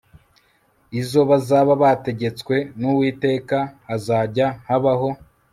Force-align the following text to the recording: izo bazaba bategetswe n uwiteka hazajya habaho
izo 1.01 1.21
bazaba 1.29 1.71
bategetswe 1.83 2.55
n 2.79 2.81
uwiteka 2.91 3.57
hazajya 3.87 4.47
habaho 4.67 5.09